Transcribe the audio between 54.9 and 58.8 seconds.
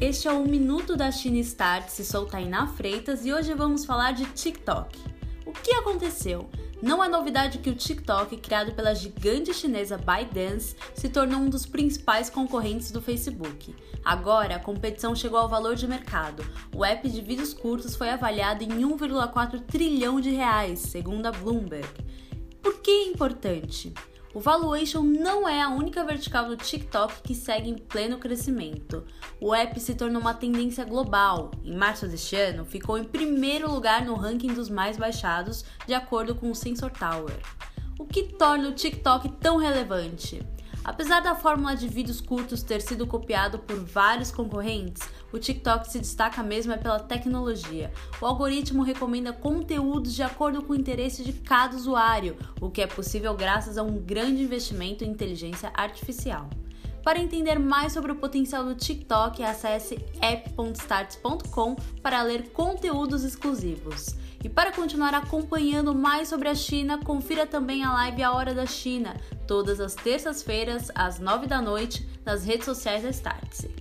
em inteligência artificial. Para entender mais sobre o potencial do